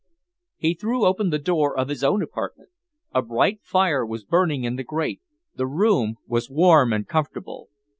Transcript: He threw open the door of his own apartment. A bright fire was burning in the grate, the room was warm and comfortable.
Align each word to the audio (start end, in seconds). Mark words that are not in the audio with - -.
He 0.57 0.73
threw 0.73 1.05
open 1.05 1.29
the 1.29 1.37
door 1.37 1.77
of 1.77 1.87
his 1.87 2.03
own 2.03 2.23
apartment. 2.23 2.71
A 3.13 3.21
bright 3.21 3.59
fire 3.61 4.03
was 4.03 4.23
burning 4.23 4.63
in 4.63 4.75
the 4.75 4.83
grate, 4.83 5.21
the 5.53 5.67
room 5.67 6.15
was 6.25 6.49
warm 6.49 6.91
and 6.91 7.07
comfortable. 7.07 7.69